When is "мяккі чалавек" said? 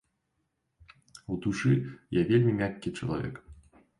2.61-3.35